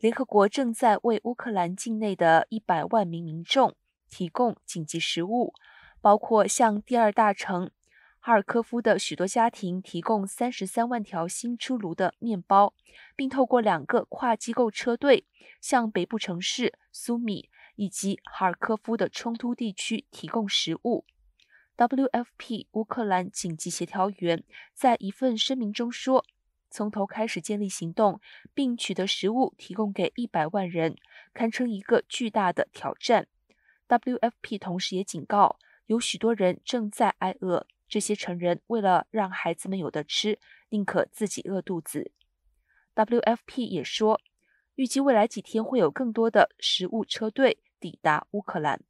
[0.00, 3.76] 联合国正在为乌克兰境内的一百万名民众
[4.08, 5.52] 提供紧急食物，
[6.00, 7.70] 包括向第二大城
[8.18, 12.72] 哈尔科夫的许多家庭提供三十三万条新出炉的面包，
[13.14, 15.26] 并透过两个跨机构车队
[15.60, 21.04] 向北部城市苏米以及哈尔科夫的冲突地区提供食物。
[21.76, 26.24] WFP 乌克兰紧急协调员在一份声明中说。
[26.70, 28.20] 从头开始建立行动，
[28.54, 30.96] 并取得食物提供给一百万人，
[31.34, 33.26] 堪称一个巨大的挑战。
[33.88, 37.66] WFP 同时也警告，有许多人正在挨饿。
[37.88, 40.38] 这些成人为了让孩子们有的吃，
[40.68, 42.12] 宁可自己饿肚子。
[42.94, 44.20] WFP 也说，
[44.76, 48.80] 预计未来几天会有更多的食物车队抵达乌克兰。